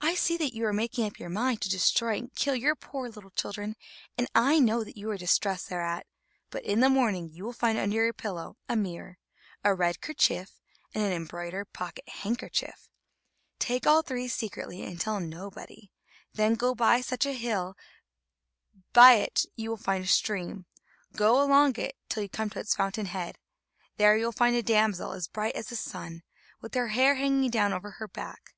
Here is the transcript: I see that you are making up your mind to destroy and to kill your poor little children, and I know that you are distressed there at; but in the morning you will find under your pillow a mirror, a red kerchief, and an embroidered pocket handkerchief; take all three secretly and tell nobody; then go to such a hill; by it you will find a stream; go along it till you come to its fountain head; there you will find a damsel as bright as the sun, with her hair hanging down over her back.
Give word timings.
I 0.00 0.14
see 0.14 0.38
that 0.38 0.54
you 0.54 0.64
are 0.64 0.72
making 0.72 1.04
up 1.06 1.18
your 1.18 1.28
mind 1.28 1.60
to 1.60 1.68
destroy 1.68 2.16
and 2.20 2.34
to 2.34 2.34
kill 2.42 2.54
your 2.54 2.74
poor 2.74 3.10
little 3.10 3.28
children, 3.32 3.76
and 4.16 4.26
I 4.34 4.58
know 4.60 4.82
that 4.82 4.96
you 4.96 5.10
are 5.10 5.18
distressed 5.18 5.68
there 5.68 5.82
at; 5.82 6.06
but 6.48 6.64
in 6.64 6.80
the 6.80 6.88
morning 6.88 7.28
you 7.28 7.44
will 7.44 7.52
find 7.52 7.76
under 7.76 7.94
your 8.02 8.14
pillow 8.14 8.56
a 8.66 8.74
mirror, 8.76 9.18
a 9.62 9.74
red 9.74 10.00
kerchief, 10.00 10.58
and 10.94 11.04
an 11.04 11.12
embroidered 11.12 11.70
pocket 11.74 12.08
handkerchief; 12.08 12.88
take 13.58 13.86
all 13.86 14.00
three 14.00 14.26
secretly 14.26 14.82
and 14.84 15.02
tell 15.02 15.20
nobody; 15.20 15.92
then 16.32 16.54
go 16.54 16.74
to 16.74 17.02
such 17.02 17.26
a 17.26 17.34
hill; 17.34 17.76
by 18.94 19.16
it 19.16 19.44
you 19.54 19.68
will 19.68 19.76
find 19.76 20.02
a 20.02 20.06
stream; 20.08 20.64
go 21.14 21.42
along 21.42 21.74
it 21.76 21.94
till 22.08 22.22
you 22.22 22.28
come 22.30 22.48
to 22.48 22.60
its 22.60 22.74
fountain 22.74 23.04
head; 23.04 23.36
there 23.98 24.16
you 24.16 24.24
will 24.24 24.32
find 24.32 24.56
a 24.56 24.62
damsel 24.62 25.12
as 25.12 25.28
bright 25.28 25.54
as 25.54 25.66
the 25.66 25.76
sun, 25.76 26.22
with 26.62 26.72
her 26.72 26.88
hair 26.88 27.16
hanging 27.16 27.50
down 27.50 27.74
over 27.74 27.90
her 28.00 28.08
back. 28.08 28.54